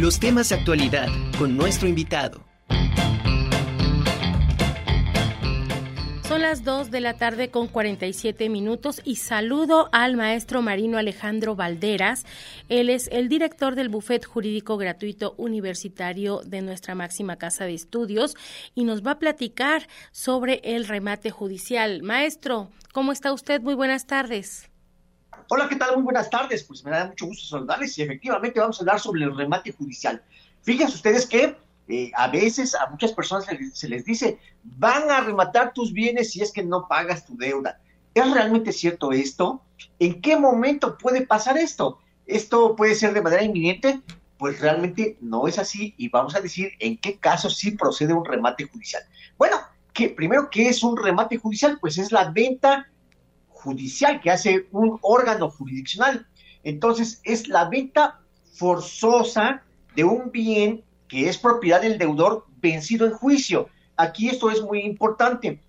Los 0.00 0.18
temas 0.18 0.48
de 0.48 0.54
actualidad 0.54 1.08
con 1.36 1.58
nuestro 1.58 1.86
invitado. 1.86 2.42
Son 6.26 6.40
las 6.40 6.64
2 6.64 6.90
de 6.90 7.00
la 7.02 7.18
tarde 7.18 7.50
con 7.50 7.68
47 7.68 8.48
minutos 8.48 9.02
y 9.04 9.16
saludo 9.16 9.90
al 9.92 10.16
maestro 10.16 10.62
marino 10.62 10.96
Alejandro 10.96 11.54
Valderas. 11.54 12.24
Él 12.70 12.88
es 12.88 13.10
el 13.12 13.28
director 13.28 13.74
del 13.74 13.90
Bufet 13.90 14.24
Jurídico 14.24 14.78
Gratuito 14.78 15.34
Universitario 15.36 16.40
de 16.46 16.62
nuestra 16.62 16.94
máxima 16.94 17.36
casa 17.36 17.66
de 17.66 17.74
estudios 17.74 18.36
y 18.74 18.84
nos 18.84 19.06
va 19.06 19.10
a 19.10 19.18
platicar 19.18 19.86
sobre 20.12 20.62
el 20.64 20.88
remate 20.88 21.30
judicial. 21.30 22.02
Maestro, 22.02 22.70
¿cómo 22.94 23.12
está 23.12 23.34
usted? 23.34 23.60
Muy 23.60 23.74
buenas 23.74 24.06
tardes. 24.06 24.70
Hola, 25.52 25.68
¿qué 25.68 25.74
tal? 25.74 25.96
Muy 25.96 26.04
buenas 26.04 26.30
tardes. 26.30 26.62
Pues 26.62 26.84
me 26.84 26.92
da 26.92 27.06
mucho 27.06 27.26
gusto 27.26 27.44
saludarles 27.44 27.98
y 27.98 28.02
efectivamente 28.02 28.60
vamos 28.60 28.78
a 28.78 28.82
hablar 28.82 29.00
sobre 29.00 29.24
el 29.24 29.36
remate 29.36 29.72
judicial. 29.72 30.22
Fíjense 30.62 30.94
ustedes 30.94 31.26
que 31.26 31.56
eh, 31.88 32.12
a 32.14 32.28
veces 32.28 32.72
a 32.76 32.86
muchas 32.86 33.12
personas 33.12 33.46
se 33.72 33.88
les, 33.88 34.04
dice, 34.04 34.38
van 34.62 35.10
a 35.10 35.22
rematar 35.22 35.72
tus 35.72 35.92
bienes 35.92 36.30
si 36.30 36.40
es 36.40 36.52
que 36.52 36.62
no 36.62 36.86
pagas 36.86 37.26
tu 37.26 37.36
deuda. 37.36 37.80
¿Es 38.14 38.30
realmente 38.30 38.70
cierto 38.70 39.10
esto? 39.10 39.60
¿En 39.98 40.20
qué 40.20 40.36
momento 40.36 40.96
puede 40.96 41.26
pasar 41.26 41.58
esto? 41.58 41.98
¿Esto 42.26 42.76
puede 42.76 42.94
ser 42.94 43.12
de 43.12 43.20
manera 43.20 43.42
inminente? 43.42 44.02
Pues 44.38 44.60
realmente 44.60 45.18
no 45.20 45.48
es 45.48 45.58
así 45.58 45.96
y 45.98 46.10
vamos 46.10 46.36
a 46.36 46.40
decir 46.40 46.74
en 46.78 46.96
qué 46.96 47.18
casos 47.18 47.56
sí 47.56 47.72
procede 47.72 48.14
un 48.14 48.24
remate 48.24 48.68
judicial. 48.68 49.02
Bueno, 49.36 49.56
que 49.94 50.10
primero, 50.10 50.48
¿qué 50.48 50.68
es 50.68 50.84
un 50.84 50.96
remate 50.96 51.38
judicial? 51.38 51.78
Pues 51.80 51.98
es 51.98 52.12
la 52.12 52.30
venta 52.30 52.86
judicial 53.62 54.20
que 54.20 54.30
hace 54.30 54.66
un 54.72 54.98
órgano 55.02 55.50
jurisdiccional. 55.50 56.26
Entonces, 56.62 57.20
es 57.24 57.48
la 57.48 57.68
venta 57.68 58.20
forzosa 58.54 59.62
de 59.94 60.04
un 60.04 60.30
bien 60.30 60.82
que 61.08 61.28
es 61.28 61.38
propiedad 61.38 61.80
del 61.82 61.98
deudor 61.98 62.46
vencido 62.60 63.06
en 63.06 63.12
juicio. 63.12 63.68
Aquí 63.96 64.28
esto 64.28 64.50
es 64.50 64.62
muy 64.62 64.80
importante. 64.80 65.60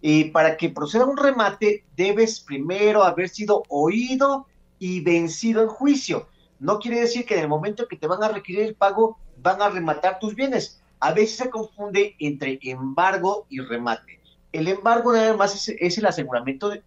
Eh, 0.00 0.30
para 0.30 0.56
que 0.56 0.70
proceda 0.70 1.04
un 1.04 1.16
remate, 1.16 1.84
debes 1.96 2.40
primero 2.40 3.02
haber 3.02 3.28
sido 3.28 3.62
oído 3.68 4.46
y 4.78 5.00
vencido 5.00 5.62
en 5.62 5.68
juicio. 5.68 6.28
No 6.60 6.78
quiere 6.78 7.00
decir 7.00 7.24
que 7.24 7.34
en 7.34 7.40
el 7.40 7.48
momento 7.48 7.88
que 7.88 7.96
te 7.96 8.06
van 8.06 8.22
a 8.22 8.28
requerir 8.28 8.62
el 8.62 8.74
pago, 8.74 9.18
van 9.36 9.62
a 9.62 9.70
rematar 9.70 10.18
tus 10.18 10.34
bienes. 10.34 10.80
A 11.00 11.12
veces 11.12 11.36
se 11.36 11.50
confunde 11.50 12.16
entre 12.18 12.58
embargo 12.62 13.46
y 13.48 13.60
remate. 13.60 14.17
El 14.52 14.68
embargo 14.68 15.12
nada 15.12 15.36
más 15.36 15.68
es, 15.68 15.98
el 15.98 16.06
aseguramiento 16.06 16.70
de, 16.70 16.82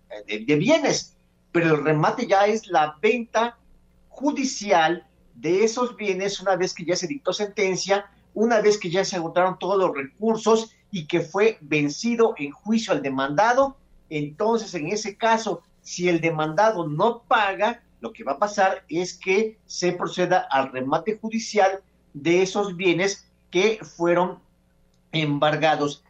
bienes, 0.56 1.16
pero 1.52 1.76
el 1.76 1.84
remate 1.84 2.28
ya 2.28 2.48
es 2.48 2.68
la 2.68 2.98
venta 3.02 3.58
judicial 4.10 5.06
de 5.36 5.64
esos 5.64 5.96
bienes 5.96 6.40
una 6.40 6.56
vez 6.56 6.74
que 6.74 6.86
ya 6.86 6.96
se 6.96 7.08
dictó 7.08 7.34
sentencia, 7.34 8.10
una 8.34 8.62
vez 8.62 8.78
que 8.78 8.90
ya 8.90 9.06
se 9.06 9.16
agotaron 9.18 9.60
todos 9.60 9.78
los 9.78 9.96
recursos 9.96 10.76
y 10.92 11.06
que 11.06 11.22
fue 11.22 11.58
vencido 11.62 12.34
en 12.38 12.52
juicio 12.52 12.94
al 12.94 13.02
demandado, 13.02 13.78
entonces 14.10 14.74
en 14.74 14.88
ese 14.88 15.16
caso, 15.16 15.62
si 15.82 16.10
el 16.10 16.20
demandado 16.20 16.88
no 16.88 17.24
paga, 17.28 17.82
lo 18.02 18.12
que 18.12 18.24
va 18.24 18.34
a 18.34 18.40
pasar 18.40 18.84
es 18.90 19.14
que 19.14 19.58
se 19.66 19.94
proceda 19.94 20.40
al 20.50 20.72
remate 20.72 21.18
judicial 21.18 21.82
de 22.14 22.42
esos 22.42 22.76
bienes 22.76 23.28
que 23.52 23.80
fueron 23.84 24.40
embargados. 25.12 26.04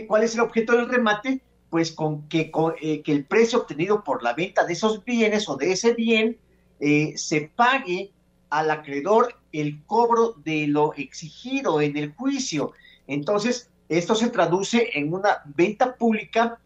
¿Cuál 0.00 0.24
es 0.24 0.34
el 0.34 0.40
objeto 0.40 0.72
del 0.72 0.88
remate? 0.88 1.40
Pues 1.70 1.92
con 1.92 2.28
que, 2.28 2.50
eh, 2.80 3.02
que 3.02 3.12
el 3.12 3.24
precio 3.24 3.60
obtenido 3.60 4.04
por 4.04 4.22
la 4.22 4.34
venta 4.34 4.64
de 4.64 4.72
esos 4.72 5.04
bienes 5.04 5.48
o 5.48 5.56
de 5.56 5.72
ese 5.72 5.94
bien 5.94 6.38
eh, 6.80 7.12
se 7.16 7.52
pague 7.54 8.10
al 8.50 8.70
acreedor 8.70 9.34
el 9.52 9.82
cobro 9.86 10.34
de 10.44 10.66
lo 10.66 10.94
exigido 10.94 11.80
en 11.80 11.96
el 11.96 12.12
juicio. 12.12 12.72
Entonces, 13.06 13.70
esto 13.88 14.14
se 14.14 14.30
traduce 14.30 14.90
en 14.94 15.12
una 15.12 15.42
venta 15.44 15.96
pública 15.96 16.58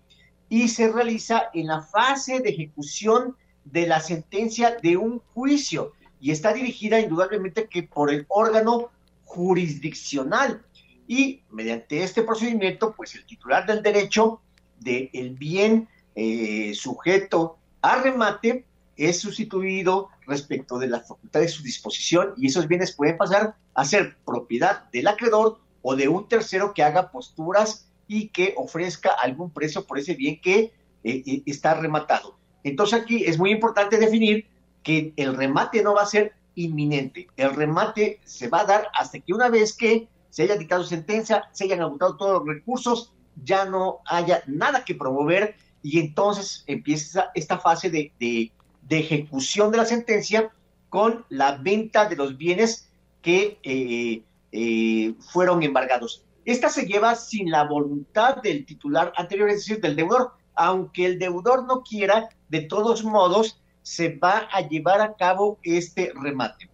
y 0.48 0.68
se 0.68 0.90
realiza 0.92 1.50
en 1.54 1.66
la 1.66 1.82
fase 1.82 2.40
de 2.40 2.50
ejecución 2.50 3.36
de 3.64 3.86
la 3.86 4.00
sentencia 4.00 4.76
de 4.82 4.96
un 4.96 5.20
juicio 5.34 5.92
y 6.20 6.30
está 6.30 6.52
dirigida 6.52 7.00
indudablemente 7.00 7.68
que 7.68 7.82
por 7.82 8.12
el 8.12 8.26
órgano 8.28 8.90
jurisdiccional 9.24 10.64
y 11.06 11.42
mediante 11.50 12.02
este 12.02 12.22
procedimiento, 12.22 12.94
pues 12.96 13.14
el 13.14 13.24
titular 13.26 13.66
del 13.66 13.82
derecho 13.82 14.40
del 14.80 15.36
bien 15.38 15.88
eh, 16.14 16.72
sujeto 16.74 17.58
a 17.82 18.02
remate 18.02 18.64
es 18.96 19.20
sustituido 19.20 20.08
respecto 20.26 20.78
de 20.78 20.88
la 20.88 21.00
facultad 21.00 21.40
de 21.40 21.48
su 21.48 21.62
disposición 21.62 22.34
y 22.36 22.46
esos 22.46 22.66
bienes 22.66 22.92
pueden 22.92 23.16
pasar 23.16 23.54
a 23.74 23.84
ser 23.84 24.16
propiedad 24.24 24.90
del 24.90 25.06
acreedor 25.06 25.60
o 25.82 25.94
de 25.94 26.08
un 26.08 26.28
tercero 26.28 26.72
que 26.74 26.82
haga 26.82 27.10
posturas 27.10 27.88
y 28.08 28.28
que 28.28 28.54
ofrezca 28.56 29.10
algún 29.10 29.50
precio 29.50 29.86
por 29.86 29.98
ese 29.98 30.14
bien 30.14 30.40
que 30.40 30.72
eh, 31.04 31.22
eh, 31.26 31.42
está 31.46 31.74
rematado. 31.74 32.36
Entonces 32.64 33.00
aquí 33.00 33.24
es 33.24 33.38
muy 33.38 33.50
importante 33.50 33.98
definir 33.98 34.46
que 34.82 35.12
el 35.16 35.36
remate 35.36 35.82
no 35.82 35.94
va 35.94 36.02
a 36.02 36.06
ser 36.06 36.32
inminente. 36.54 37.28
El 37.36 37.54
remate 37.54 38.20
se 38.24 38.48
va 38.48 38.60
a 38.60 38.64
dar 38.64 38.88
hasta 38.94 39.20
que 39.20 39.32
una 39.32 39.48
vez 39.48 39.76
que 39.76 40.08
se 40.30 40.42
haya 40.42 40.56
dictado 40.56 40.84
sentencia, 40.84 41.48
se 41.52 41.64
hayan 41.64 41.80
agotado 41.80 42.16
todos 42.16 42.38
los 42.44 42.56
recursos, 42.56 43.12
ya 43.42 43.64
no 43.64 43.98
haya 44.06 44.42
nada 44.46 44.84
que 44.84 44.94
promover 44.94 45.56
y 45.82 46.00
entonces 46.00 46.64
empieza 46.66 47.30
esta 47.34 47.58
fase 47.58 47.90
de, 47.90 48.52
ejecución 48.88 49.70
de 49.70 49.78
la 49.78 49.84
sentencia 49.84 50.50
con 50.88 51.24
la 51.28 51.56
venta 51.56 52.08
de 52.08 52.16
los 52.16 52.36
bienes 52.36 52.88
que 53.22 53.58
eh, 53.62 54.22
eh, 54.52 55.14
fueron 55.32 55.62
embargados. 55.62 56.24
Esta 56.44 56.68
se 56.68 56.86
lleva 56.86 57.16
sin 57.16 57.50
la 57.50 57.64
voluntad 57.64 58.36
del 58.36 58.64
titular 58.64 59.12
anterior, 59.16 59.48
es 59.50 59.56
decir, 59.56 59.80
del 59.80 59.96
deudor. 59.96 60.32
Aunque 60.54 61.04
el 61.04 61.18
deudor 61.18 61.66
no 61.66 61.82
quiera, 61.82 62.28
de 62.48 62.60
todos 62.62 63.04
modos, 63.04 63.60
se 63.82 64.16
va 64.16 64.48
a 64.52 64.60
llevar 64.66 65.00
a 65.00 65.14
cabo 65.14 65.58
este 65.62 66.12
remate. 66.14 66.70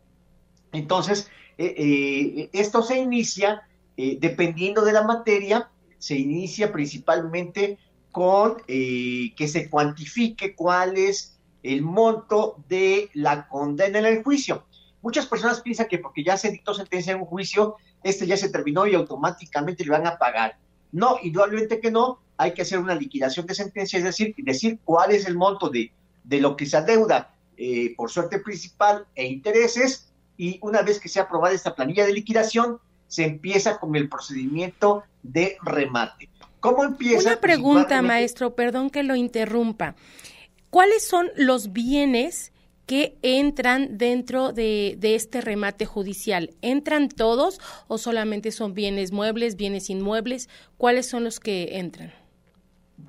Entonces, 0.73 1.31
esto 1.59 2.83
se 2.83 2.99
inicia, 2.99 3.63
eh, 3.97 4.19
dependiendo 4.21 4.85
de 4.85 4.93
la 4.93 5.03
materia, 5.03 5.71
se 5.99 6.17
inicia 6.17 6.73
principalmente 6.73 7.79
con 8.11 8.57
que 8.67 9.49
se 9.49 9.71
cuantifique 9.71 10.55
cuál 10.55 10.99
es 10.99 11.39
el 11.63 11.81
monto 11.83 12.57
de 12.69 13.09
la 13.15 13.49
condena 13.49 14.01
en 14.01 14.07
el 14.07 14.23
juicio. 14.23 14.67
Muchas 15.01 15.27
personas 15.27 15.61
piensan 15.61 15.89
que 15.89 15.99
porque 15.99 16.23
ya 16.23 16.37
se 16.37 16.51
dictó 16.51 16.75
sentencia 16.75 17.13
en 17.13 17.21
un 17.21 17.27
juicio, 17.27 17.77
este 18.03 18.27
ya 18.27 18.37
se 18.37 18.51
terminó 18.51 18.87
y 18.87 18.95
automáticamente 18.95 19.85
le 19.85 19.91
van 19.91 20.07
a 20.07 20.19
pagar. 20.19 20.59
No, 20.91 21.17
indudablemente 21.23 21.81
que 21.81 21.91
no, 21.91 22.21
hay 22.37 22.53
que 22.53 22.63
hacer 22.63 22.79
una 22.79 22.95
liquidación 22.95 23.47
de 23.47 23.55
sentencia, 23.55 23.99
es 23.99 24.05
decir, 24.05 24.35
decir 24.39 24.79
cuál 24.85 25.13
es 25.13 25.27
el 25.27 25.37
monto 25.37 25.71
de, 25.71 25.93
de 26.25 26.41
lo 26.41 26.57
que 26.57 26.67
se 26.67 26.77
adeuda 26.77 27.35
por 27.97 28.11
suerte 28.11 28.41
principal 28.41 29.07
e 29.15 29.27
intereses 29.27 30.12
y 30.37 30.59
una 30.63 30.83
vez 30.83 31.01
que 31.01 31.09
se 31.09 31.21
ha 31.21 31.25
aprobada 31.25 31.55
esta 31.55 31.75
planilla 31.75 32.07
de 32.07 32.13
liquidación, 32.13 32.79
se 33.09 33.25
empieza 33.25 33.79
con 33.79 33.95
el 33.95 34.09
procedimiento 34.09 35.05
de 35.23 35.57
remate. 35.63 36.31
¿Cómo 36.61 36.85
empieza? 36.85 37.31
Una 37.31 37.41
pregunta, 37.41 38.01
maestro, 38.03 38.55
perdón 38.55 38.89
que 38.89 39.03
lo 39.03 39.17
interrumpa. 39.17 39.97
¿Cuáles 40.71 41.07
son 41.07 41.29
los 41.37 41.73
bienes 41.73 42.53
que 42.87 43.19
entran 43.23 43.99
dentro 43.99 44.53
de, 44.53 44.95
de, 44.99 45.15
este 45.15 45.41
remate 45.41 45.87
judicial? 45.87 46.55
¿Entran 46.63 47.09
todos 47.09 47.61
o 47.89 47.99
solamente 47.99 48.51
son 48.53 48.75
bienes 48.75 49.13
muebles, 49.13 49.57
bienes 49.57 49.91
inmuebles? 49.91 50.49
¿Cuáles 50.79 51.07
son 51.07 51.25
los 51.25 51.41
que 51.41 51.79
entran? 51.79 52.15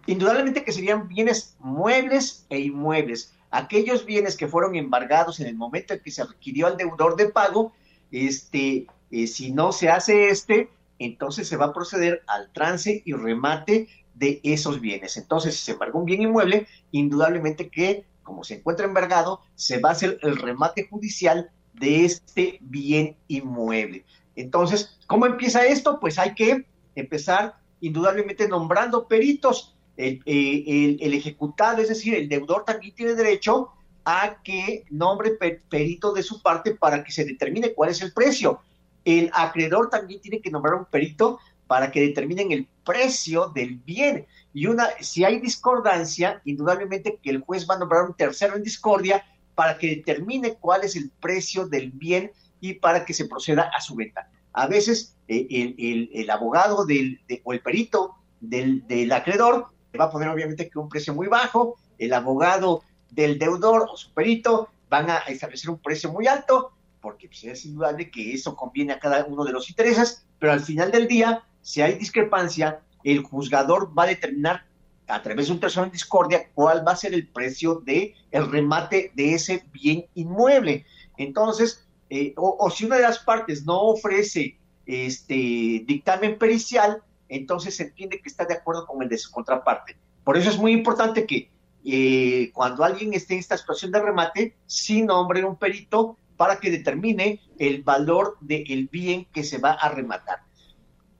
Indudablemente 0.08 0.64
que 0.64 0.72
serían 0.72 1.08
bienes 1.08 1.56
muebles 1.60 2.46
e 2.50 2.60
inmuebles 2.60 3.34
aquellos 3.54 4.06
bienes 4.06 4.36
que 4.36 4.48
fueron 4.48 4.76
embargados 4.76 5.40
en 5.40 5.46
el 5.48 5.56
momento 5.56 5.94
en 5.94 6.00
que 6.00 6.10
se 6.10 6.24
requirió 6.24 6.66
al 6.66 6.76
deudor 6.76 7.16
de 7.16 7.30
pago, 7.30 7.72
este, 8.12 8.88
eh, 9.12 9.28
si 9.28 9.52
no 9.52 9.72
se 9.72 9.90
hace 9.90 10.30
este, 10.30 10.70
entonces 10.98 11.48
se 11.48 11.56
va 11.56 11.66
a 11.68 11.74
proceder 11.74 12.24
al 12.26 12.52
trance 12.52 13.04
y 13.06 13.14
remate 13.14 13.88
de 14.16 14.42
esos 14.44 14.82
bienes. 14.82 15.18
Entonces, 15.18 15.56
si 15.56 15.66
se 15.66 15.72
embargó 15.74 16.00
un 16.00 16.06
bien 16.06 16.24
inmueble, 16.24 16.68
indudablemente 16.92 17.70
que, 17.70 18.06
como 18.24 18.44
se 18.44 18.56
encuentra 18.56 18.88
embargado, 18.88 19.42
se 19.54 19.80
va 19.80 19.90
a 19.90 19.94
hacer 19.94 20.18
el 20.24 20.38
remate 20.38 20.88
judicial 20.88 21.52
de 21.74 22.06
este 22.06 22.58
bien 22.62 23.16
inmueble. 23.28 24.04
Entonces, 24.36 24.98
¿cómo 25.06 25.28
empieza 25.28 25.66
esto? 25.66 26.00
Pues 26.00 26.18
hay 26.18 26.34
que 26.34 26.66
empezar 26.96 27.58
indudablemente 27.82 28.48
nombrando 28.48 29.08
peritos 29.08 29.76
el, 29.98 30.22
eh, 30.26 30.98
el, 31.00 31.14
ejecutado, 31.14 31.82
es 31.82 31.90
decir, 31.90 32.16
el 32.16 32.30
deudor 32.30 32.66
también 32.66 32.96
tiene 32.96 33.14
derecho 33.14 33.72
a 34.06 34.42
que 34.44 34.86
nombre 34.90 35.32
perito 35.70 36.14
de 36.14 36.24
su 36.24 36.42
parte 36.42 36.76
para 36.76 37.04
que 37.04 37.12
se 37.12 37.26
determine 37.26 37.74
cuál 37.74 37.90
es 37.90 38.02
el 38.02 38.12
precio. 38.12 38.62
El 39.06 39.30
acreedor 39.34 39.90
también 39.90 40.22
tiene 40.22 40.42
que 40.42 40.50
nombrar 40.50 40.76
un 40.76 40.86
perito 40.86 41.40
para 41.68 41.92
que 41.92 42.02
determinen 42.02 42.52
el 42.52 42.68
precio 42.86 43.48
del 43.50 43.76
bien. 43.76 44.26
Y 44.54 44.68
una, 44.68 44.90
si 45.00 45.24
hay 45.24 45.40
discordancia, 45.40 46.42
indudablemente 46.46 47.20
que 47.22 47.30
el 47.30 47.42
juez 47.42 47.68
va 47.70 47.76
a 47.76 47.80
nombrar 47.80 48.04
un 48.04 48.16
tercero 48.16 48.56
en 48.56 48.64
discordia 48.64 49.26
para 49.56 49.78
que 49.78 49.96
determine 49.96 50.56
cuál 50.56 50.84
es 50.84 50.96
el 50.96 51.10
precio 51.22 51.68
del 51.68 51.92
bien 51.92 52.32
y 52.60 52.74
para 52.74 53.06
que 53.06 53.14
se 53.14 53.26
proceda 53.26 53.72
a 53.76 53.82
su 53.82 53.96
venta. 53.96 54.30
A 54.54 54.68
veces 54.68 55.16
eh, 55.28 56.10
el, 56.14 56.30
abogado 56.30 56.86
del, 56.86 57.22
o 57.44 57.54
el 57.54 57.62
perito 57.62 58.16
del, 58.40 58.86
del 58.88 59.12
acreedor 59.12 59.73
va 59.98 60.06
a 60.06 60.12
poner 60.12 60.30
obviamente 60.30 60.70
que 60.70 60.80
un 60.80 60.90
precio 60.90 61.14
muy 61.14 61.28
bajo, 61.28 61.78
el 61.98 62.14
abogado 62.14 62.84
del 63.10 63.38
deudor 63.38 63.88
o 63.92 63.98
su 63.98 64.12
perito 64.14 64.70
van 64.90 65.10
a 65.10 65.18
establecer 65.20 65.70
un 65.70 65.80
precio 65.80 66.12
muy 66.12 66.28
alto, 66.28 66.72
porque 67.02 67.28
pues, 67.28 67.44
es 67.44 67.66
indudable 67.66 68.10
que 68.10 68.34
eso 68.34 68.56
conviene 68.56 68.94
a 68.94 69.00
cada 69.00 69.26
uno 69.26 69.44
de 69.44 69.52
los 69.52 69.70
intereses, 69.70 70.26
pero 70.40 70.54
al 70.54 70.62
final 70.62 70.92
del 70.92 71.08
día, 71.08 71.44
si 71.62 71.82
hay 71.82 71.94
discrepancia, 71.96 72.82
el 73.04 73.24
juzgador 73.24 73.98
va 73.98 74.04
a 74.04 74.08
determinar 74.08 74.66
a 75.08 75.22
través 75.22 75.48
de 75.48 75.54
un 75.54 75.60
tercero 75.60 75.86
en 75.86 75.92
discordia 75.92 76.50
cuál 76.54 76.88
va 76.88 76.94
a 76.94 76.96
ser 76.96 77.14
el 77.14 77.28
precio 77.28 77.76
de 77.76 78.16
el 78.32 78.50
remate 78.50 79.12
de 79.16 79.34
ese 79.34 79.66
bien 79.72 80.06
inmueble. 80.16 80.86
Entonces, 81.18 81.86
eh, 82.10 82.34
o, 82.38 82.70
si 82.70 82.86
una 82.86 82.98
de 82.98 83.04
las 83.04 83.20
partes 83.20 83.66
no 83.66 83.82
ofrece 83.82 84.58
este 84.86 85.84
dictamen 85.86 86.38
pericial, 86.38 87.02
entonces 87.36 87.76
se 87.76 87.84
entiende 87.84 88.20
que 88.22 88.30
está 88.30 88.46
de 88.46 88.56
acuerdo 88.56 88.86
con 88.86 89.02
el 89.02 89.10
de 89.10 89.18
su 89.18 89.32
contraparte. 89.32 89.98
Por 90.24 90.38
eso 90.38 90.50
es 90.50 90.58
muy 90.58 90.72
importante 90.72 91.26
que 91.26 91.52
eh, 91.86 92.52
cuando 92.54 92.84
alguien 92.84 93.14
esté 93.14 93.34
en 93.34 93.40
esta 93.40 93.58
situación 93.58 93.92
de 93.92 94.02
remate, 94.02 94.56
sí 94.66 95.02
nombre 95.02 95.44
un 95.44 95.58
perito 95.58 96.18
para 96.38 96.60
que 96.60 96.72
determine 96.72 97.42
el 97.60 97.84
valor 97.84 98.38
del 98.40 98.88
bien 98.92 99.26
que 99.26 99.44
se 99.44 99.58
va 99.58 99.74
a 99.74 99.90
rematar. 99.90 100.40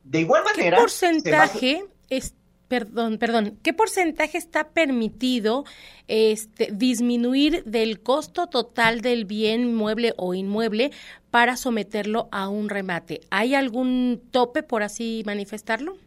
De 0.04 0.22
igual 0.22 0.44
manera... 0.44 0.78
¿Qué 0.78 0.82
porcentaje 0.82 1.86
es, 2.10 2.34
perdón, 2.74 3.20
perdón, 3.20 3.60
qué 3.62 3.72
porcentaje 3.72 4.40
está 4.40 4.70
permitido 4.70 5.64
este, 6.08 6.70
disminuir 6.72 7.64
del 7.66 8.02
costo 8.02 8.48
total 8.48 9.02
del 9.02 9.26
bien 9.26 9.76
mueble 9.76 10.16
o 10.18 10.34
inmueble 10.34 10.92
para 11.30 11.56
someterlo 11.56 12.30
a 12.32 12.50
un 12.50 12.70
remate? 12.70 13.22
¿Hay 13.30 13.54
algún 13.54 14.24
tope, 14.32 14.64
por 14.64 14.82
así 14.82 15.22
manifestarlo? 15.24 15.98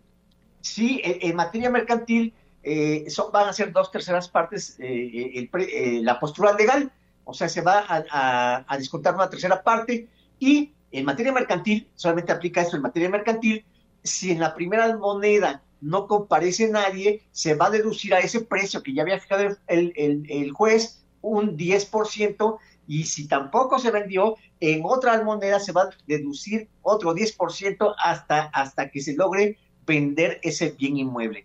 Sí, 0.61 1.01
en 1.05 1.37
materia 1.37 1.71
mercantil 1.71 2.35
eh, 2.65 3.07
van 3.33 3.49
a 3.49 3.53
ser 3.53 3.71
dos 3.71 3.93
terceras 3.93 4.29
partes 4.29 4.77
eh, 4.81 5.49
eh, 5.53 6.01
la 6.03 6.19
postura 6.19 6.53
legal, 6.53 6.91
o 7.23 7.33
sea, 7.33 7.49
se 7.49 7.61
va 7.61 7.85
a, 7.89 8.65
a, 8.67 8.77
descontar 8.77 9.15
una 9.15 9.31
tercera 9.31 9.63
parte 9.63 10.09
y 10.41 10.73
en 10.91 11.05
materia 11.05 11.33
mercantil, 11.33 11.89
solamente 11.95 12.33
aplica 12.33 12.63
esto 12.63 12.75
en 12.75 12.83
materia 12.83 13.09
mercantil, 13.09 13.65
si 14.03 14.33
en 14.33 14.41
la 14.41 14.53
primera 14.53 14.97
moneda 14.97 15.63
no 15.87 16.07
comparece 16.09 16.69
nadie, 16.69 17.23
se 17.31 17.55
va 17.55 17.67
a 17.67 17.71
deducir 17.71 18.13
a 18.15 18.19
ese 18.19 18.41
precio 18.41 18.83
que 18.83 18.93
ya 18.93 19.03
había 19.03 19.21
fijado 19.21 19.57
el, 19.69 19.93
el, 19.97 20.27
el 20.29 20.51
juez 20.53 21.05
un 21.23 21.57
10% 21.57 22.59
y 22.87 23.05
si 23.05 23.27
tampoco 23.27 23.79
se 23.79 23.91
vendió, 23.91 24.37
en 24.61 24.83
otra 24.85 25.23
moneda 25.23 25.61
se 25.61 25.73
va 25.73 25.83
a 25.83 25.91
deducir 26.07 26.69
otro 26.83 27.15
10% 27.15 27.95
hasta, 27.99 28.45
hasta 28.47 28.91
que 28.91 29.01
se 29.01 29.15
logre 29.15 29.59
vender 29.87 30.41
ese 30.43 30.71
bien 30.71 30.97
inmueble. 30.97 31.45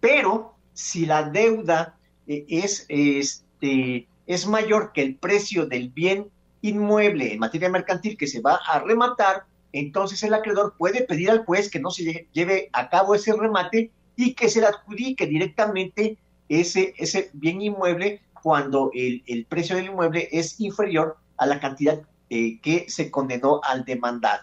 Pero 0.00 0.54
si 0.72 1.06
la 1.06 1.24
deuda 1.24 1.98
eh, 2.26 2.44
es, 2.48 2.86
este, 2.88 4.08
es 4.26 4.46
mayor 4.46 4.92
que 4.92 5.02
el 5.02 5.16
precio 5.16 5.66
del 5.66 5.90
bien 5.90 6.30
inmueble 6.62 7.32
en 7.32 7.38
materia 7.38 7.68
mercantil 7.68 8.16
que 8.16 8.26
se 8.26 8.40
va 8.40 8.60
a 8.66 8.80
rematar, 8.80 9.44
entonces 9.72 10.22
el 10.22 10.34
acreedor 10.34 10.74
puede 10.76 11.02
pedir 11.02 11.30
al 11.30 11.44
juez 11.44 11.70
que 11.70 11.80
no 11.80 11.90
se 11.90 12.28
lleve 12.32 12.68
a 12.72 12.88
cabo 12.90 13.14
ese 13.14 13.32
remate 13.32 13.90
y 14.16 14.34
que 14.34 14.48
se 14.48 14.60
le 14.60 14.66
adjudique 14.66 15.26
directamente 15.26 16.18
ese, 16.48 16.94
ese 16.98 17.30
bien 17.32 17.62
inmueble 17.62 18.20
cuando 18.42 18.90
el, 18.92 19.46
precio 19.48 19.76
del 19.76 19.86
inmueble 19.86 20.28
es 20.32 20.60
inferior 20.60 21.16
a 21.38 21.46
la 21.46 21.60
cantidad 21.60 22.02
eh, 22.28 22.60
que 22.60 22.86
se 22.88 23.10
condenó 23.10 23.60
al 23.62 23.84
demandado. 23.84 24.42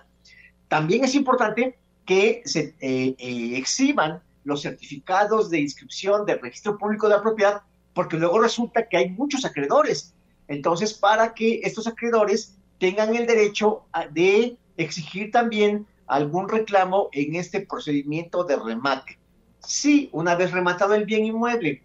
También 0.68 1.04
es 1.04 1.16
importante 1.16 1.78
que 2.06 2.42
se 2.46 2.76
eh, 2.80 3.16
exhiban 3.56 4.22
los 4.44 4.62
certificados 4.62 5.50
de 5.50 5.60
inscripción 5.60 6.26
del 6.26 6.40
registro 6.40 6.78
público 6.78 7.08
de 7.08 7.16
la 7.16 7.22
propiedad, 7.22 7.62
porque 7.94 8.18
luego 8.18 8.40
resulta 8.40 8.88
que 8.88 8.98
hay 8.98 9.10
muchos 9.10 9.46
acreedores. 9.46 10.14
Entonces, 10.48 10.94
para 10.94 11.34
que 11.34 11.62
estos 11.64 11.86
acreedores 11.88 12.56
tengan 12.80 13.16
el 13.16 13.28
derecho 13.28 13.84
de 14.12 14.58
exigir 14.84 15.32
también 15.32 15.86
algún 16.08 16.50
reclamo 16.50 17.10
en 17.12 17.36
este 17.36 17.62
procedimiento 17.62 18.44
de 18.44 18.56
remate. 18.56 19.20
Si 19.60 20.10
una 20.12 20.36
vez 20.36 20.52
rematado 20.52 20.96
el 20.96 21.06
bien 21.06 21.26
inmueble 21.26 21.84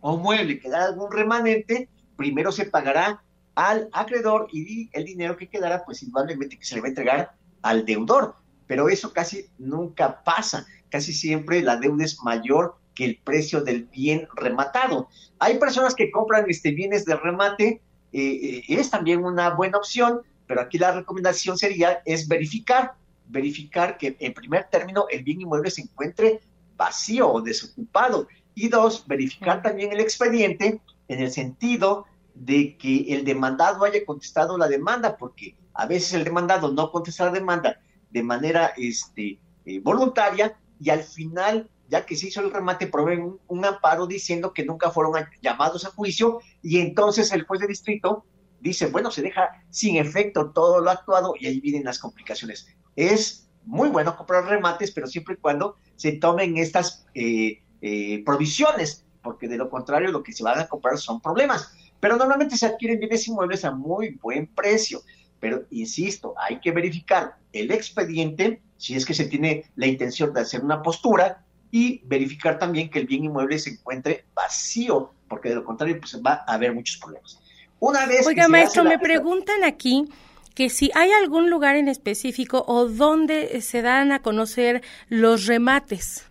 o 0.00 0.16
mueble 0.16 0.58
queda 0.58 0.86
algún 0.86 1.12
remanente, 1.12 1.88
primero 2.16 2.52
se 2.52 2.66
pagará 2.66 3.22
al 3.54 3.88
acreedor 3.92 4.48
y 4.52 4.88
el 4.92 5.04
dinero 5.04 5.36
que 5.36 5.48
quedará, 5.48 5.84
pues 5.84 6.02
indudablemente 6.02 6.58
que 6.58 6.64
se 6.64 6.76
le 6.76 6.80
va 6.80 6.86
a 6.86 6.90
entregar 6.90 7.32
al 7.60 7.84
deudor. 7.84 8.36
Pero 8.66 8.88
eso 8.88 9.12
casi 9.12 9.46
nunca 9.58 10.22
pasa 10.24 10.66
casi 10.92 11.12
siempre 11.12 11.62
la 11.62 11.76
deuda 11.78 12.04
es 12.04 12.22
mayor 12.22 12.76
que 12.94 13.06
el 13.06 13.18
precio 13.24 13.62
del 13.62 13.84
bien 13.84 14.28
rematado. 14.36 15.08
Hay 15.38 15.58
personas 15.58 15.94
que 15.94 16.10
compran 16.12 16.44
este 16.48 16.70
bienes 16.70 17.06
de 17.06 17.16
remate, 17.16 17.80
eh, 18.12 18.20
eh, 18.22 18.62
es 18.68 18.90
también 18.90 19.24
una 19.24 19.50
buena 19.50 19.78
opción, 19.78 20.20
pero 20.52 20.60
aquí 20.60 20.76
la 20.76 20.92
recomendación 20.92 21.56
sería 21.56 22.02
es 22.04 22.28
verificar, 22.28 22.92
verificar 23.26 23.96
que 23.96 24.18
en 24.20 24.34
primer 24.34 24.68
término 24.68 25.06
el 25.10 25.24
bien 25.24 25.40
inmueble 25.40 25.70
se 25.70 25.80
encuentre 25.80 26.42
vacío 26.76 27.32
o 27.32 27.40
desocupado. 27.40 28.28
Y 28.54 28.68
dos, 28.68 29.06
verificar 29.06 29.62
también 29.62 29.92
el 29.92 30.00
expediente 30.00 30.82
en 31.08 31.22
el 31.22 31.32
sentido 31.32 32.04
de 32.34 32.76
que 32.76 33.14
el 33.14 33.24
demandado 33.24 33.82
haya 33.82 34.04
contestado 34.04 34.58
la 34.58 34.68
demanda, 34.68 35.16
porque 35.16 35.56
a 35.72 35.86
veces 35.86 36.12
el 36.12 36.24
demandado 36.24 36.70
no 36.70 36.92
contesta 36.92 37.24
la 37.24 37.32
demanda 37.32 37.80
de 38.10 38.22
manera 38.22 38.74
este, 38.76 39.38
eh, 39.64 39.80
voluntaria 39.80 40.54
y 40.78 40.90
al 40.90 41.02
final, 41.02 41.70
ya 41.88 42.04
que 42.04 42.14
se 42.14 42.26
hizo 42.26 42.42
el 42.42 42.52
remate, 42.52 42.88
proveen 42.88 43.38
un, 43.48 43.64
amparo 43.64 44.06
diciendo 44.06 44.52
que 44.52 44.66
nunca 44.66 44.90
fueron 44.90 45.14
llamados 45.40 45.86
a 45.86 45.92
juicio 45.92 46.40
y 46.62 46.78
entonces 46.78 47.32
el 47.32 47.44
juez 47.44 47.62
de 47.62 47.68
distrito 47.68 48.26
dice, 48.62 48.86
bueno, 48.86 49.10
se 49.10 49.22
deja 49.22 49.62
sin 49.70 49.96
efecto 49.96 50.50
todo 50.52 50.80
lo 50.80 50.90
actuado 50.90 51.34
y 51.38 51.46
ahí 51.46 51.60
vienen 51.60 51.84
las 51.84 51.98
complicaciones. 51.98 52.66
Es 52.96 53.48
muy 53.64 53.88
bueno 53.88 54.16
comprar 54.16 54.44
remates, 54.44 54.90
pero 54.92 55.06
siempre 55.06 55.34
y 55.34 55.38
cuando 55.38 55.76
se 55.96 56.12
tomen 56.12 56.56
estas 56.56 57.06
eh, 57.14 57.62
eh, 57.80 58.22
provisiones, 58.24 59.04
porque 59.22 59.48
de 59.48 59.56
lo 59.56 59.68
contrario 59.68 60.10
lo 60.10 60.22
que 60.22 60.32
se 60.32 60.42
van 60.42 60.58
a 60.58 60.68
comprar 60.68 60.98
son 60.98 61.20
problemas. 61.20 61.74
Pero 62.00 62.16
normalmente 62.16 62.56
se 62.56 62.66
adquieren 62.66 62.98
bienes 62.98 63.28
inmuebles 63.28 63.64
a 63.64 63.70
muy 63.70 64.18
buen 64.20 64.46
precio. 64.46 65.02
Pero, 65.38 65.64
insisto, 65.70 66.34
hay 66.36 66.60
que 66.60 66.70
verificar 66.70 67.36
el 67.52 67.70
expediente 67.70 68.62
si 68.76 68.94
es 68.94 69.04
que 69.04 69.14
se 69.14 69.26
tiene 69.26 69.64
la 69.76 69.86
intención 69.86 70.32
de 70.32 70.40
hacer 70.40 70.62
una 70.62 70.82
postura 70.82 71.44
y 71.70 72.00
verificar 72.04 72.58
también 72.58 72.90
que 72.90 72.98
el 72.98 73.06
bien 73.06 73.24
inmueble 73.24 73.58
se 73.58 73.70
encuentre 73.70 74.26
vacío, 74.34 75.12
porque 75.28 75.48
de 75.48 75.56
lo 75.56 75.64
contrario 75.64 75.98
pues 75.98 76.20
va 76.20 76.44
a 76.46 76.54
haber 76.54 76.74
muchos 76.74 76.98
problemas. 76.98 77.40
Una 77.82 78.06
vez 78.06 78.24
Oiga, 78.28 78.46
maestro, 78.46 78.84
me 78.84 78.96
preguntan 78.96 79.64
aquí 79.64 80.08
que 80.54 80.70
si 80.70 80.92
hay 80.94 81.10
algún 81.10 81.50
lugar 81.50 81.74
en 81.74 81.88
específico 81.88 82.64
o 82.68 82.86
dónde 82.86 83.60
se 83.60 83.82
dan 83.82 84.12
a 84.12 84.22
conocer 84.22 84.82
los 85.08 85.46
remates. 85.46 86.24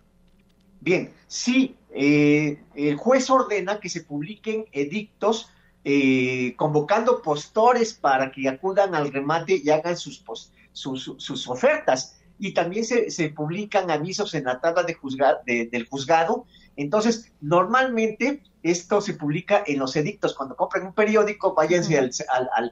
Bien, 0.80 1.12
sí, 1.26 1.76
eh, 1.90 2.58
el 2.74 2.96
juez 2.96 3.28
ordena 3.28 3.80
que 3.80 3.90
se 3.90 4.00
publiquen 4.00 4.64
edictos 4.72 5.50
eh, 5.84 6.54
convocando 6.56 7.20
postores 7.20 7.92
para 7.92 8.32
que 8.32 8.48
acudan 8.48 8.94
al 8.94 9.12
remate 9.12 9.60
y 9.62 9.68
hagan 9.68 9.98
sus, 9.98 10.24
sus, 10.72 11.12
sus 11.18 11.48
ofertas 11.48 12.18
y 12.38 12.54
también 12.54 12.86
se, 12.86 13.10
se 13.10 13.28
publican 13.28 13.90
avisos 13.90 14.32
en 14.32 14.44
la 14.44 14.58
tabla 14.58 14.84
de 14.84 14.94
juzgar, 14.94 15.42
del 15.44 15.86
juzgado. 15.86 16.46
Entonces, 16.76 17.30
normalmente 17.42 18.40
esto 18.62 19.00
se 19.00 19.14
publica 19.14 19.64
en 19.66 19.78
los 19.78 19.96
edictos. 19.96 20.34
Cuando 20.34 20.56
compren 20.56 20.86
un 20.86 20.94
periódico, 20.94 21.54
váyanse 21.54 21.98
al, 21.98 22.10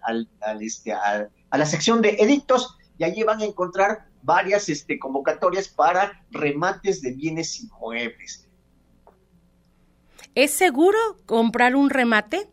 al, 0.03 0.29
al, 0.41 0.63
este, 0.63 0.93
a 0.93 1.29
la 1.51 1.67
sección 1.67 2.01
de 2.01 2.11
edictos 2.19 2.77
y 2.99 3.05
allí 3.05 3.23
van 3.23 3.41
a 3.41 3.45
encontrar 3.45 4.07
varias 4.23 4.69
este, 4.69 4.99
convocatorias 4.99 5.69
para 5.69 6.25
remates 6.31 7.01
de 7.01 7.13
bienes 7.13 7.61
inmuebles. 7.61 8.47
¿Es 10.35 10.53
seguro 10.53 10.99
comprar 11.27 11.75
un 11.75 11.91
remate? 11.91 12.51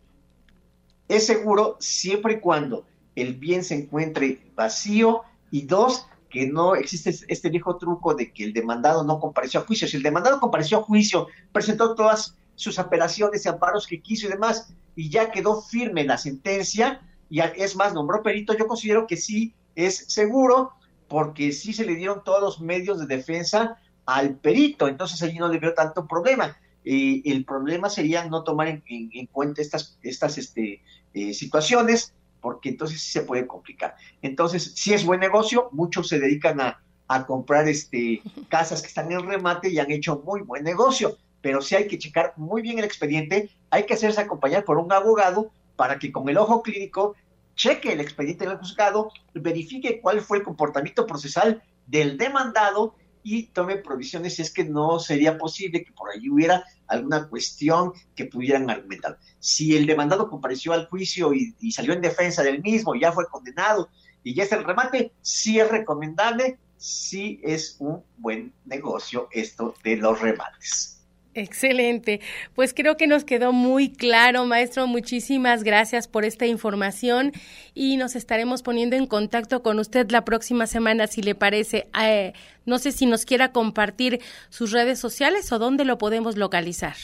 Es 1.07 1.27
seguro 1.27 1.77
siempre 1.79 2.35
y 2.35 2.39
cuando 2.39 2.85
el 3.15 3.35
bien 3.35 3.63
se 3.63 3.75
encuentre 3.75 4.51
vacío 4.55 5.21
y 5.51 5.63
dos, 5.63 6.07
que 6.29 6.47
no 6.47 6.75
existe 6.75 7.13
este 7.27 7.49
viejo 7.49 7.77
truco 7.77 8.13
de 8.13 8.31
que 8.33 8.43
el 8.43 8.53
demandado 8.53 9.03
no 9.03 9.19
compareció 9.19 9.59
a 9.59 9.65
juicio. 9.65 9.87
Si 9.87 9.97
el 9.97 10.03
demandado 10.03 10.39
compareció 10.39 10.79
a 10.79 10.83
juicio, 10.83 11.27
presentó 11.51 11.95
todas 11.95 12.37
sus 12.57 12.79
apelaciones 12.79 13.45
y 13.45 13.49
amparos 13.49 13.87
que 13.87 14.01
quiso 14.01 14.27
y 14.27 14.31
demás, 14.31 14.73
y 14.95 15.09
ya 15.09 15.31
quedó 15.31 15.61
firme 15.61 16.03
la 16.03 16.17
sentencia, 16.17 17.01
y 17.29 17.39
es 17.39 17.75
más, 17.75 17.93
nombró 17.93 18.23
perito, 18.23 18.57
yo 18.57 18.67
considero 18.67 19.05
que 19.05 19.15
sí 19.15 19.53
es 19.75 20.05
seguro, 20.07 20.71
porque 21.07 21.51
sí 21.51 21.71
se 21.71 21.85
le 21.85 21.95
dieron 21.95 22.23
todos 22.23 22.41
los 22.41 22.59
medios 22.59 22.99
de 22.99 23.05
defensa 23.05 23.77
al 24.05 24.35
perito, 24.35 24.87
entonces 24.87 25.21
allí 25.21 25.37
no 25.37 25.47
le 25.47 25.59
veo 25.59 25.73
tanto 25.73 26.07
problema. 26.07 26.57
el 26.83 27.45
problema 27.45 27.89
sería 27.89 28.25
no 28.25 28.43
tomar 28.43 28.67
en, 28.67 29.27
cuenta 29.27 29.61
estas, 29.61 29.97
estas 30.01 30.37
este, 30.37 30.81
eh, 31.13 31.33
situaciones 31.33 32.13
porque 32.41 32.69
entonces 32.69 33.01
sí 33.01 33.11
se 33.11 33.21
puede 33.21 33.45
complicar. 33.45 33.95
Entonces, 34.21 34.73
si 34.75 34.93
es 34.93 35.05
buen 35.05 35.19
negocio, 35.19 35.69
muchos 35.73 36.07
se 36.07 36.19
dedican 36.19 36.61
a, 36.61 36.81
a 37.07 37.25
comprar 37.25 37.67
este, 37.67 38.21
casas 38.49 38.81
que 38.81 38.87
están 38.87 39.11
en 39.11 39.25
remate 39.27 39.69
y 39.69 39.79
han 39.79 39.91
hecho 39.91 40.21
muy 40.25 40.41
buen 40.41 40.63
negocio, 40.63 41.17
pero 41.47 41.61
sí 41.61 41.75
hay 41.75 41.87
que 41.87 41.97
checar 41.97 42.33
muy 42.35 42.61
bien 42.61 42.77
el 42.77 42.83
expediente, 42.83 43.49
hay 43.69 43.85
que 43.85 43.93
hacerse 43.93 44.19
acompañar 44.19 44.65
por 44.65 44.77
un 44.79 44.91
abogado 44.91 45.49
para 45.77 45.97
que 45.97 46.11
con 46.11 46.27
el 46.27 46.37
ojo 46.37 46.61
clínico 46.61 47.15
cheque 47.55 47.93
el 47.93 48.01
expediente 48.01 48.45
del 48.45 48.57
juzgado, 48.57 49.13
verifique 49.33 50.01
cuál 50.01 50.19
fue 50.19 50.39
el 50.39 50.43
comportamiento 50.43 51.07
procesal 51.07 51.63
del 51.85 52.17
demandado 52.17 52.95
y 53.23 53.43
tome 53.43 53.77
provisiones 53.77 54.35
si 54.35 54.41
es 54.41 54.51
que 54.51 54.65
no 54.65 54.99
sería 54.99 55.37
posible 55.37 55.85
que 55.85 55.93
por 55.93 56.09
ahí 56.09 56.29
hubiera 56.29 56.65
alguna 56.85 57.29
cuestión 57.29 57.93
que 58.13 58.25
pudieran 58.25 58.69
argumentar. 58.69 59.17
Si 59.39 59.77
el 59.77 59.85
demandado 59.85 60.29
compareció 60.29 60.73
al 60.73 60.87
juicio 60.89 61.33
y, 61.33 61.55
y 61.61 61.71
salió 61.71 61.93
en 61.93 62.01
defensa 62.01 62.43
del 62.43 62.61
mismo, 62.61 62.93
ya 62.93 63.13
fue 63.13 63.25
condenado 63.29 63.87
y 64.21 64.33
ya 64.33 64.43
está 64.43 64.57
el 64.57 64.65
remate, 64.65 65.13
sí 65.21 65.61
es 65.61 65.71
recomendable, 65.71 66.59
sí 66.75 67.39
es 67.41 67.77
un 67.79 68.03
buen 68.17 68.53
negocio 68.65 69.29
esto 69.31 69.75
de 69.85 69.95
los 69.95 70.19
remates. 70.19 70.96
Excelente. 71.37 72.19
Pues 72.55 72.73
creo 72.73 72.97
que 72.97 73.05
nos 73.05 73.23
quedó 73.23 73.53
muy 73.53 73.93
claro, 73.93 74.47
maestro. 74.47 74.87
Muchísimas 74.87 75.63
gracias 75.63 76.07
por 76.07 76.25
esta 76.25 76.47
información 76.47 77.31
y 77.75 77.97
nos 77.97 78.15
estaremos 78.15 78.63
poniendo 78.63 78.95
en 78.95 79.05
contacto 79.05 79.61
con 79.61 79.77
usted 79.77 80.09
la 80.09 80.25
próxima 80.25 80.65
semana, 80.65 81.05
si 81.05 81.21
le 81.21 81.35
parece. 81.35 81.89
Eh, 82.01 82.33
no 82.65 82.79
sé 82.79 82.91
si 82.91 83.05
nos 83.05 83.23
quiera 83.23 83.51
compartir 83.51 84.19
sus 84.49 84.71
redes 84.71 84.99
sociales 84.99 85.51
o 85.51 85.59
dónde 85.59 85.85
lo 85.85 85.99
podemos 85.99 86.37
localizar. 86.37 86.95